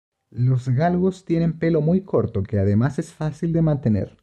Los 0.31 0.67
galgos 0.67 1.25
tienen 1.25 1.59
pelo 1.59 1.79
muy 1.79 2.01
corto, 2.01 2.41
que 2.41 2.57
además 2.57 2.97
es 2.97 3.13
fácil 3.13 3.53
de 3.53 3.61
mantener. 3.61 4.17